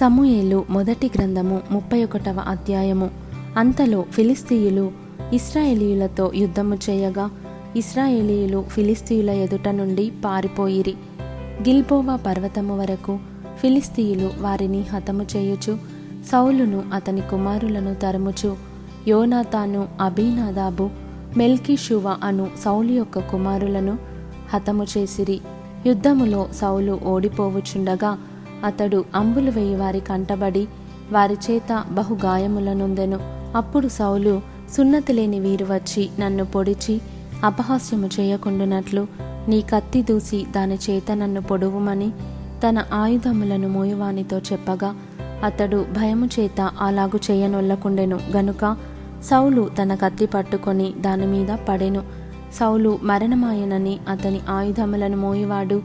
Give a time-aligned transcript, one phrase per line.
[0.00, 3.10] సమూయేలు మొదటి గ్రంథము ముప్పై ఒకటవ అధ్యాయము.
[3.56, 4.92] అంతలో ఫిలిస్తీయులు
[5.32, 7.30] ఇస్రాయేలీయులతో యుద్ధము చేయగా
[7.76, 10.94] ఇస్రాయేలీయులు ఫిలిస్తీయుల ఎదుట నుండి పారిపోయిరి.
[11.68, 13.18] గిల్బోవా పర్వతము వరకు
[13.58, 15.78] ఫిలిస్తీయులు వారిని హతము చేయుచు
[16.32, 18.56] సౌలును అతని కుమారులను తరుముచు
[19.08, 20.90] యోనాతాను అభినాదాబు
[21.36, 23.98] మెల్కిషువ అను సౌలు యొక్క కుమారులను
[24.54, 25.40] హతము చేసిరి.
[25.86, 28.18] యుద్ధములో సౌలు ఓడిపోవుచుండగా
[28.64, 30.68] అతడు అంబులు వేయి వారి కంటబడి
[31.12, 33.18] వారి చేత బహు గాయములనుందెను.
[33.56, 34.40] అప్పుడు సౌలు
[34.76, 37.00] సున్నతి లేని వీరు వచ్చి నన్ను పొడిచి
[37.44, 39.06] అపహాస్యము చేయకుండునట్లు
[39.48, 42.10] నీ కత్తి దూసి దాని చేత నన్ను పొడువుమని
[42.68, 44.94] తన ఆయుధములను మోయువానితో చెప్పగా
[45.44, 48.18] అతడు భయము చేత అలాగు చేయనొల్లకుండెను.
[48.36, 48.76] గనుక
[49.24, 52.02] సౌలు తన కత్తి పట్టుకొని దానిమీద పడెను.
[52.54, 55.82] సౌలు మరణమాయనని అతని ఆయుధములను మోయివాడు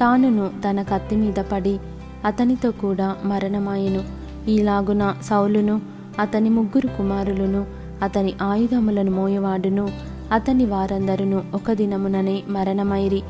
[0.00, 1.78] తానును తన కత్తి మీద పడి
[2.24, 4.02] అతనితో కూడా మరణమాయెను.
[4.50, 5.80] ఈలాగున సౌలును
[6.18, 7.66] అతని ముగ్గురు కుమారులను
[8.02, 9.88] అతని ఆయుధములను మోయవాడును.
[10.32, 13.22] అతని వారందరును ఒక దినముననే మరణమైరి.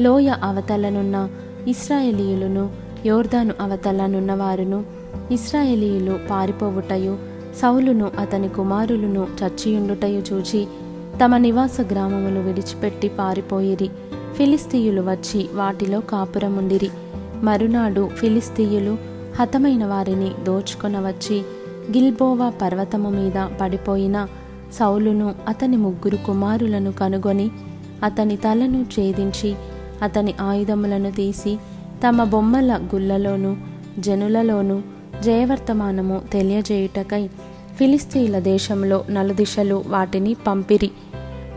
[0.00, 1.28] లోయ అవతలనున్న
[1.68, 2.70] ఇస్రాయేలీయులను
[3.06, 4.84] యోర్దాను అవతలనున్నవారును
[5.30, 7.18] ఇస్రాయేలీయులు పారిపోవుటయు
[7.62, 10.66] సౌలును అతని కుమారులను చచ్చియుండుటయు చూచి
[11.24, 13.90] తమ నివాస గ్రామములు విడిచిపెట్టి పారిపోయిరి.
[14.36, 16.90] ఫిలిస్తీయులు వచ్చి వాటిలో కాపురముండిరి.
[17.44, 18.98] మరునాడు ఫిలిస్తీయులు
[19.40, 21.38] హతమైన వారిని దోచుకొనవచ్చి
[21.92, 24.26] గిల్బోవా పర్వతము మీద పడిపోయిన
[24.72, 27.50] సౌలును అతని ముగ్గురు కుమారులను కనుగొని
[28.04, 29.54] అతని తలను ఛేదించి
[30.02, 31.58] అతని ఆయుధములను తీసి
[32.08, 33.56] తమ బొమ్మల గుళ్ళలోనూ
[33.98, 34.82] జనులలోనూ
[35.22, 37.26] జయవర్తమానము తెలియజేయుటకై
[37.76, 40.90] ఫిలిస్తీన్ల దేశంలో నలుదిశలు వాటిని పంపిరి.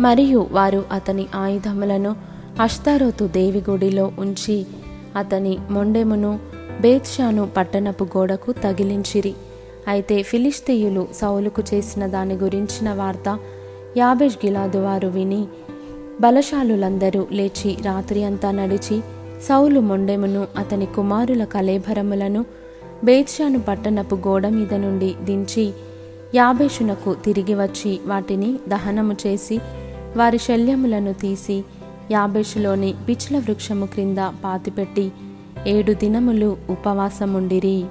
[0.01, 2.15] మరియు వారు అతని ఆయుధములను
[2.61, 4.65] అష్తారోతు దేవి గుడిలో ఉంచి
[5.17, 6.31] అతని మొండెమును
[6.81, 9.33] బేత్షాను పట్టణపు గోడకు తగిలించిరి.
[9.87, 13.27] అయితే ఫిలిస్తీయులు సౌలుకు చేసిన దాని గురించిన వార్త
[13.97, 15.41] యాబేష్ గిలాదు వారు విని
[16.21, 18.97] బలశాలులందరూ లేచి రాత్రి అంతా నడిచి
[19.43, 22.41] సౌలు మొండెమును అతని కుమారుల కలేభరములను
[23.03, 25.65] బేత్షాను పట్టణపు గోడ మీద నుండి దించి
[26.35, 29.57] యాభేషునకు తిరిగి వచ్చి వాటిని దహనము చేసి
[30.17, 31.57] వారి శల్యములను తీసి
[32.11, 35.11] యాబేషులోని పిచ్ల వృక్షము క్రింద పాతిపెట్టి
[35.67, 37.85] ఏడు దినములు ఉపవాసముండిరి.